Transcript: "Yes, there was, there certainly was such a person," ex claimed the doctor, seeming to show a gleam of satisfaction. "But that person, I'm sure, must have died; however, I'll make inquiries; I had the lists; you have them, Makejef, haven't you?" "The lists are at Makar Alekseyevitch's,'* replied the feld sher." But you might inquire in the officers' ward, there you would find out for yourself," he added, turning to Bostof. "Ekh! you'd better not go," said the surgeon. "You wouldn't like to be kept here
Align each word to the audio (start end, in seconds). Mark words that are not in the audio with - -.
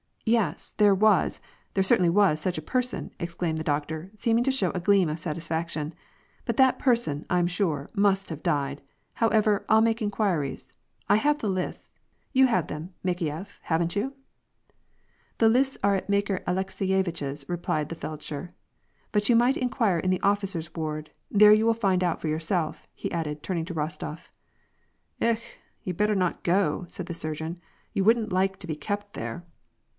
"Yes, 0.25 0.71
there 0.77 0.95
was, 0.95 1.39
there 1.73 1.83
certainly 1.83 2.09
was 2.09 2.39
such 2.39 2.57
a 2.57 2.61
person," 2.63 3.11
ex 3.19 3.35
claimed 3.35 3.57
the 3.57 3.63
doctor, 3.63 4.11
seeming 4.15 4.43
to 4.45 4.51
show 4.51 4.71
a 4.71 4.79
gleam 4.79 5.09
of 5.09 5.19
satisfaction. 5.19 5.93
"But 6.45 6.57
that 6.57 6.79
person, 6.79 7.25
I'm 7.29 7.47
sure, 7.47 7.89
must 7.93 8.29
have 8.29 8.41
died; 8.41 8.81
however, 9.15 9.65
I'll 9.69 9.81
make 9.81 10.01
inquiries; 10.01 10.73
I 11.09 11.17
had 11.17 11.39
the 11.39 11.49
lists; 11.49 11.91
you 12.33 12.47
have 12.47 12.67
them, 12.67 12.93
Makejef, 13.03 13.59
haven't 13.63 13.95
you?" 13.95 14.13
"The 15.39 15.49
lists 15.49 15.77
are 15.83 15.95
at 15.95 16.09
Makar 16.09 16.39
Alekseyevitch's,'* 16.47 17.47
replied 17.49 17.89
the 17.89 17.95
feld 17.95 18.23
sher." 18.23 18.53
But 19.11 19.27
you 19.27 19.35
might 19.35 19.57
inquire 19.57 19.99
in 19.99 20.09
the 20.11 20.21
officers' 20.21 20.73
ward, 20.73 21.11
there 21.29 21.53
you 21.53 21.67
would 21.67 21.79
find 21.79 22.03
out 22.03 22.21
for 22.21 22.27
yourself," 22.29 22.87
he 22.95 23.11
added, 23.11 23.43
turning 23.43 23.65
to 23.65 23.75
Bostof. 23.75 24.31
"Ekh! 25.21 25.43
you'd 25.83 25.97
better 25.97 26.15
not 26.15 26.43
go," 26.43 26.85
said 26.87 27.05
the 27.07 27.13
surgeon. 27.13 27.59
"You 27.93 28.03
wouldn't 28.03 28.31
like 28.33 28.57
to 28.59 28.65
be 28.67 28.75
kept 28.75 29.15
here 29.17 29.43